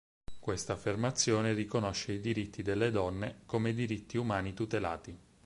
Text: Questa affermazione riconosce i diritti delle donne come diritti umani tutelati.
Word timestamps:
Questa 0.39 0.73
affermazione 0.73 1.53
riconosce 1.53 2.13
i 2.13 2.19
diritti 2.19 2.63
delle 2.63 2.89
donne 2.89 3.41
come 3.45 3.71
diritti 3.71 4.17
umani 4.17 4.55
tutelati. 4.55 5.15